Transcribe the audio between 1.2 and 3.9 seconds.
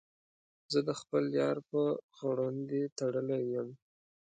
یار په غړوندي تړلی یم.